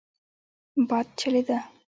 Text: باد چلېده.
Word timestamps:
باد 0.87 1.07
چلېده. 1.19 1.57